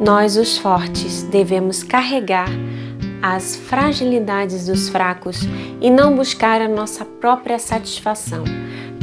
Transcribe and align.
Nós, 0.00 0.36
os 0.36 0.58
fortes, 0.58 1.22
devemos 1.22 1.82
carregar 1.82 2.48
as 3.22 3.56
fragilidades 3.56 4.66
dos 4.66 4.88
fracos 4.88 5.40
e 5.80 5.90
não 5.90 6.14
buscar 6.14 6.60
a 6.60 6.68
nossa 6.68 7.04
própria 7.04 7.58
satisfação. 7.58 8.44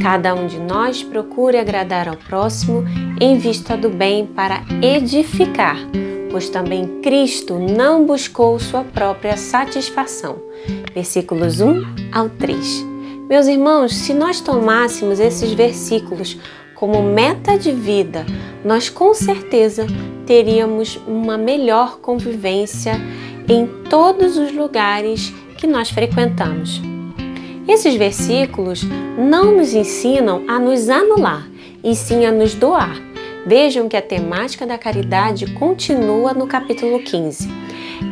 Cada 0.00 0.34
um 0.34 0.46
de 0.46 0.58
nós 0.58 1.02
procure 1.02 1.58
agradar 1.58 2.08
ao 2.08 2.16
próximo 2.16 2.84
em 3.20 3.38
vista 3.38 3.76
do 3.76 3.88
bem 3.88 4.26
para 4.26 4.62
edificar, 4.82 5.76
pois 6.30 6.48
também 6.48 7.00
Cristo 7.00 7.58
não 7.58 8.04
buscou 8.04 8.58
sua 8.58 8.84
própria 8.84 9.36
satisfação. 9.36 10.36
Versículos 10.94 11.60
1 11.60 11.82
ao 12.12 12.28
3. 12.28 12.84
Meus 13.28 13.46
irmãos, 13.46 13.94
se 13.94 14.12
nós 14.12 14.40
tomássemos 14.40 15.18
esses 15.18 15.52
versículos 15.52 16.38
como 16.82 17.00
meta 17.00 17.56
de 17.56 17.70
vida, 17.70 18.26
nós 18.64 18.88
com 18.90 19.14
certeza 19.14 19.86
teríamos 20.26 21.00
uma 21.06 21.38
melhor 21.38 22.00
convivência 22.00 22.94
em 23.48 23.68
todos 23.88 24.36
os 24.36 24.52
lugares 24.52 25.32
que 25.56 25.68
nós 25.68 25.90
frequentamos. 25.90 26.82
Esses 27.68 27.94
versículos 27.94 28.82
não 29.16 29.58
nos 29.58 29.74
ensinam 29.74 30.42
a 30.48 30.58
nos 30.58 30.88
anular, 30.88 31.48
e 31.84 31.94
sim 31.94 32.26
a 32.26 32.32
nos 32.32 32.52
doar. 32.52 33.00
Vejam 33.46 33.88
que 33.88 33.96
a 33.96 34.02
temática 34.02 34.66
da 34.66 34.76
caridade 34.76 35.46
continua 35.52 36.34
no 36.34 36.48
capítulo 36.48 36.98
15. 36.98 37.48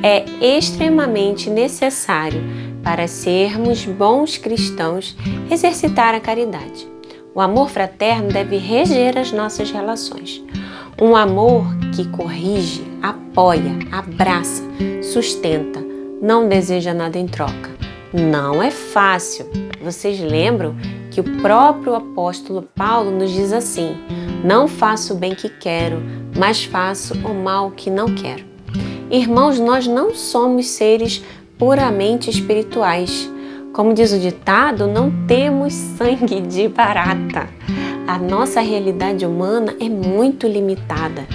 É 0.00 0.24
extremamente 0.56 1.50
necessário 1.50 2.40
para 2.84 3.08
sermos 3.08 3.84
bons 3.84 4.38
cristãos 4.38 5.16
exercitar 5.50 6.14
a 6.14 6.20
caridade. 6.20 6.99
O 7.34 7.40
amor 7.40 7.70
fraterno 7.70 8.28
deve 8.28 8.56
reger 8.56 9.16
as 9.16 9.30
nossas 9.30 9.70
relações. 9.70 10.42
Um 11.00 11.14
amor 11.14 11.64
que 11.94 12.08
corrige, 12.08 12.82
apoia, 13.00 13.78
abraça, 13.92 14.62
sustenta, 15.00 15.80
não 16.20 16.48
deseja 16.48 16.92
nada 16.92 17.18
em 17.18 17.26
troca. 17.26 17.70
Não 18.12 18.60
é 18.60 18.70
fácil. 18.70 19.46
Vocês 19.80 20.18
lembram 20.18 20.76
que 21.10 21.20
o 21.20 21.40
próprio 21.40 21.94
apóstolo 21.94 22.62
Paulo 22.74 23.12
nos 23.12 23.30
diz 23.30 23.52
assim: 23.52 23.96
Não 24.44 24.66
faço 24.66 25.14
o 25.14 25.16
bem 25.16 25.34
que 25.34 25.48
quero, 25.48 26.02
mas 26.36 26.64
faço 26.64 27.14
o 27.26 27.32
mal 27.32 27.70
que 27.70 27.88
não 27.88 28.12
quero. 28.12 28.44
Irmãos, 29.08 29.60
nós 29.60 29.86
não 29.86 30.14
somos 30.14 30.66
seres 30.66 31.24
puramente 31.56 32.28
espirituais. 32.28 33.30
Como 33.72 33.94
diz 33.94 34.12
o 34.12 34.18
ditado, 34.18 34.86
não 34.86 35.26
temos 35.26 35.72
sangue 35.96 36.40
de 36.40 36.68
barata. 36.68 37.48
A 38.06 38.18
nossa 38.18 38.60
realidade 38.60 39.24
humana 39.24 39.74
é 39.80 39.88
muito 39.88 40.46
limitada, 40.48 41.26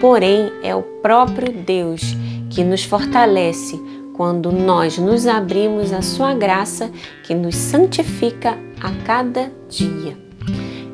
porém 0.00 0.50
é 0.62 0.74
o 0.74 0.82
próprio 0.82 1.52
Deus 1.52 2.16
que 2.50 2.64
nos 2.64 2.84
fortalece 2.84 3.80
quando 4.14 4.50
nós 4.50 4.98
nos 4.98 5.26
abrimos 5.26 5.92
à 5.92 6.02
Sua 6.02 6.34
graça 6.34 6.90
que 7.24 7.34
nos 7.34 7.54
santifica 7.56 8.58
a 8.80 8.90
cada 9.04 9.50
dia. 9.68 10.16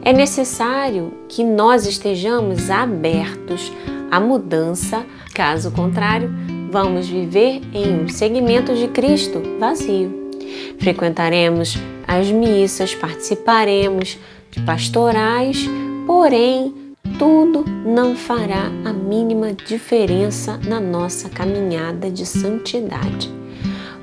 É 0.02 0.12
necessário 0.12 1.12
que 1.28 1.44
nós 1.44 1.86
estejamos 1.86 2.70
abertos 2.70 3.72
à 4.10 4.18
mudança, 4.18 5.04
caso 5.34 5.70
contrário, 5.70 6.30
vamos 6.70 7.08
viver 7.08 7.60
em 7.72 8.04
um 8.04 8.08
segmento 8.08 8.74
de 8.74 8.88
Cristo 8.88 9.42
vazio. 9.58 10.19
Frequentaremos 10.78 11.76
as 12.06 12.30
missas, 12.30 12.94
participaremos 12.94 14.18
de 14.50 14.60
pastorais, 14.62 15.68
porém, 16.06 16.74
tudo 17.18 17.64
não 17.84 18.16
fará 18.16 18.70
a 18.84 18.92
mínima 18.92 19.52
diferença 19.52 20.58
na 20.66 20.80
nossa 20.80 21.28
caminhada 21.28 22.10
de 22.10 22.24
santidade. 22.26 23.30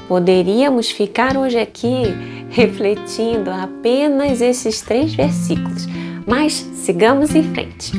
Poderíamos 0.07 0.89
ficar 0.89 1.35
hoje 1.35 1.57
aqui 1.57 2.03
refletindo 2.49 3.51
apenas 3.51 4.41
esses 4.41 4.81
três 4.81 5.13
versículos, 5.13 5.85
mas 6.25 6.53
sigamos 6.75 7.35
em 7.35 7.43
frente. 7.43 7.91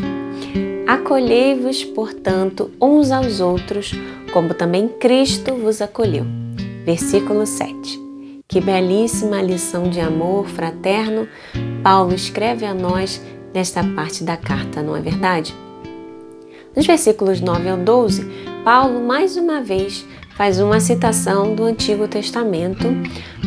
Acolhei-vos, 0.87 1.85
portanto, 1.85 2.71
uns 2.81 3.11
aos 3.11 3.41
outros, 3.41 3.93
como 4.33 4.55
também 4.55 4.89
Cristo 4.89 5.55
vos 5.57 5.83
acolheu. 5.83 6.25
Versículo 6.87 7.45
7. 7.45 8.08
Que 8.51 8.63
belíssima 8.63 9.43
lição 9.43 9.91
de 9.91 10.01
amor 10.01 10.49
fraterno 10.49 11.29
Paulo 11.83 12.15
escreve 12.15 12.65
a 12.65 12.73
nós 12.73 13.21
nesta 13.53 13.85
parte 13.85 14.25
da 14.25 14.39
carta, 14.39 14.83
não 14.83 14.97
é 14.97 15.03
verdade? 15.03 15.55
Nos 16.75 16.87
versículos 16.87 17.43
9 17.43 17.69
ao 17.69 17.77
12, 17.77 18.27
Paulo 18.65 19.07
mais 19.07 19.37
uma 19.37 19.61
vez 19.61 20.03
faz 20.35 20.59
uma 20.61 20.81
citação 20.81 21.55
do 21.55 21.65
Antigo 21.65 22.09
Testamento 22.09 22.87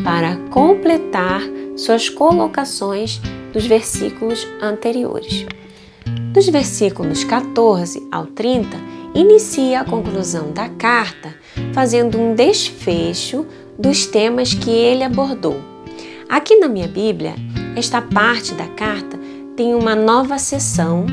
para 0.03 0.35
completar 0.51 1.41
suas 1.75 2.07
colocações 2.07 3.19
dos 3.51 3.65
versículos 3.65 4.47
anteriores. 4.61 5.47
Dos 6.31 6.47
versículos 6.47 7.23
14 7.23 8.07
ao 8.11 8.27
30, 8.27 8.77
inicia 9.15 9.81
a 9.81 9.85
conclusão 9.85 10.51
da 10.51 10.69
carta 10.69 11.33
fazendo 11.73 12.19
um 12.19 12.35
desfecho 12.35 13.47
dos 13.81 14.05
temas 14.05 14.53
que 14.53 14.69
ele 14.69 15.03
abordou. 15.03 15.59
Aqui 16.29 16.55
na 16.57 16.67
minha 16.67 16.87
Bíblia, 16.87 17.33
esta 17.75 17.99
parte 17.99 18.53
da 18.53 18.67
carta 18.67 19.19
tem 19.55 19.73
uma 19.73 19.95
nova 19.95 20.37
seção 20.37 21.07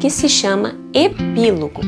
que 0.00 0.10
se 0.10 0.28
chama 0.28 0.74
epílogo. 0.92 1.80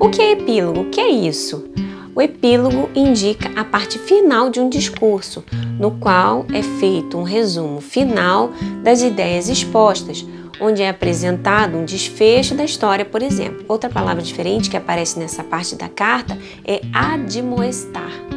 O 0.00 0.10
que 0.10 0.20
é 0.20 0.32
epílogo? 0.32 0.80
O 0.80 0.90
que 0.90 1.00
é 1.00 1.08
isso? 1.08 1.64
O 2.12 2.20
epílogo 2.20 2.90
indica 2.92 3.52
a 3.54 3.64
parte 3.64 4.00
final 4.00 4.50
de 4.50 4.58
um 4.58 4.68
discurso, 4.68 5.44
no 5.78 5.92
qual 5.92 6.44
é 6.52 6.60
feito 6.60 7.16
um 7.16 7.22
resumo 7.22 7.80
final 7.80 8.50
das 8.82 9.00
ideias 9.00 9.48
expostas, 9.48 10.26
onde 10.60 10.82
é 10.82 10.88
apresentado 10.88 11.78
um 11.78 11.84
desfecho 11.84 12.56
da 12.56 12.64
história, 12.64 13.04
por 13.04 13.22
exemplo. 13.22 13.64
Outra 13.68 13.88
palavra 13.88 14.22
diferente 14.22 14.68
que 14.68 14.76
aparece 14.76 15.20
nessa 15.20 15.44
parte 15.44 15.76
da 15.76 15.88
carta 15.88 16.36
é 16.64 16.80
admoestar 16.92 18.27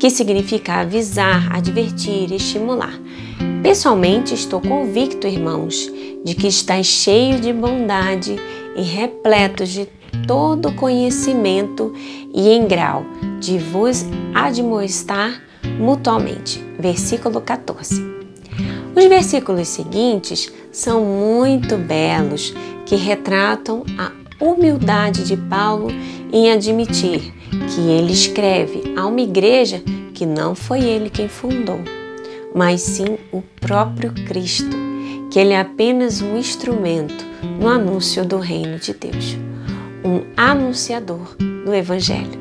que 0.00 0.08
significa 0.08 0.80
avisar, 0.80 1.54
advertir, 1.54 2.32
estimular. 2.32 2.98
Pessoalmente, 3.62 4.32
estou 4.32 4.58
convicto, 4.58 5.26
irmãos, 5.26 5.92
de 6.24 6.34
que 6.34 6.46
está 6.46 6.82
cheio 6.82 7.38
de 7.38 7.52
bondade 7.52 8.34
e 8.74 8.82
repleto 8.82 9.66
de 9.66 9.86
todo 10.26 10.72
conhecimento 10.72 11.92
e 12.34 12.48
em 12.48 12.66
grau 12.66 13.04
de 13.38 13.58
vos 13.58 14.06
admoestar 14.34 15.42
mutuamente. 15.78 16.64
Versículo 16.78 17.42
14. 17.42 18.02
Os 18.96 19.04
versículos 19.04 19.68
seguintes 19.68 20.50
são 20.72 21.04
muito 21.04 21.76
belos, 21.76 22.54
que 22.86 22.96
retratam 22.96 23.84
a 23.98 24.12
humildade 24.42 25.24
de 25.24 25.36
Paulo 25.36 25.88
em 26.32 26.50
admitir 26.50 27.39
que 27.50 27.80
ele 27.80 28.12
escreve 28.12 28.94
a 28.96 29.06
uma 29.06 29.20
igreja 29.20 29.82
que 30.14 30.26
não 30.26 30.54
foi 30.54 30.80
ele 30.80 31.10
quem 31.10 31.28
fundou, 31.28 31.80
mas 32.54 32.80
sim 32.82 33.18
o 33.32 33.42
próprio 33.60 34.12
Cristo, 34.26 34.76
que 35.30 35.38
ele 35.38 35.52
é 35.52 35.60
apenas 35.60 36.20
um 36.20 36.36
instrumento 36.36 37.24
no 37.60 37.68
anúncio 37.68 38.24
do 38.24 38.38
reino 38.38 38.78
de 38.78 38.92
Deus, 38.92 39.36
um 40.04 40.22
anunciador 40.36 41.36
do 41.64 41.74
Evangelho. 41.74 42.38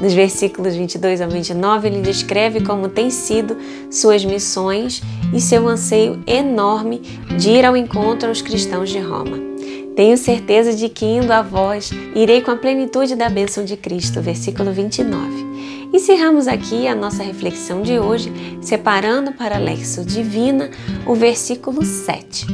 Nos 0.00 0.14
versículos 0.14 0.74
22 0.74 1.20
ao 1.20 1.30
29, 1.30 1.86
ele 1.86 2.00
descreve 2.00 2.60
como 2.62 2.88
têm 2.88 3.08
sido 3.08 3.56
suas 3.88 4.24
missões 4.24 5.00
e 5.32 5.40
seu 5.40 5.68
anseio 5.68 6.22
enorme 6.26 7.00
de 7.38 7.50
ir 7.50 7.64
ao 7.64 7.76
encontro 7.76 8.28
aos 8.28 8.42
cristãos 8.42 8.90
de 8.90 8.98
Roma. 8.98 9.51
Tenho 9.94 10.16
certeza 10.16 10.74
de 10.74 10.88
que 10.88 11.04
indo 11.04 11.30
a 11.30 11.42
vós, 11.42 11.90
irei 12.14 12.40
com 12.40 12.50
a 12.50 12.56
plenitude 12.56 13.14
da 13.14 13.28
bênção 13.28 13.62
de 13.64 13.76
Cristo. 13.76 14.22
Versículo 14.22 14.72
29. 14.72 15.52
Encerramos 15.92 16.48
aqui 16.48 16.88
a 16.88 16.94
nossa 16.94 17.22
reflexão 17.22 17.82
de 17.82 17.98
hoje, 17.98 18.32
separando 18.62 19.32
para 19.32 19.56
a 19.56 19.58
Lexo 19.58 20.02
Divina 20.02 20.70
o 21.06 21.14
versículo 21.14 21.84
7. 21.84 22.46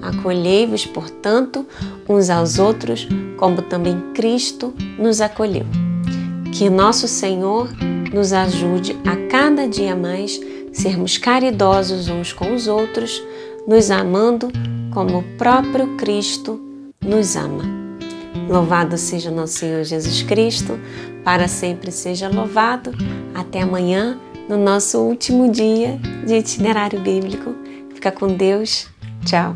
Acolhei-vos, 0.00 0.86
portanto, 0.86 1.66
uns 2.08 2.30
aos 2.30 2.60
outros, 2.60 3.08
como 3.36 3.62
também 3.62 4.00
Cristo 4.14 4.72
nos 4.96 5.20
acolheu. 5.20 5.66
Que 6.52 6.70
nosso 6.70 7.08
Senhor 7.08 7.68
nos 8.12 8.32
ajude 8.32 8.96
a 9.04 9.16
cada 9.28 9.66
dia 9.66 9.96
mais 9.96 10.40
sermos 10.72 11.18
caridosos 11.18 12.08
uns 12.08 12.32
com 12.32 12.54
os 12.54 12.68
outros, 12.68 13.20
nos 13.66 13.90
amando 13.90 14.52
como 14.92 15.18
o 15.18 15.22
próprio 15.36 15.96
Cristo 15.96 16.63
nos 17.04 17.36
ama. 17.36 17.64
Louvado 18.48 18.98
seja 18.98 19.30
nosso 19.30 19.54
Senhor 19.54 19.84
Jesus 19.84 20.22
Cristo, 20.22 20.78
para 21.24 21.48
sempre 21.48 21.90
seja 21.90 22.28
louvado. 22.28 22.92
Até 23.34 23.62
amanhã, 23.62 24.18
no 24.48 24.56
nosso 24.56 24.98
último 25.00 25.50
dia 25.50 25.98
de 26.26 26.34
itinerário 26.34 27.00
bíblico. 27.00 27.54
Fica 27.94 28.10
com 28.10 28.28
Deus. 28.28 28.86
Tchau. 29.24 29.54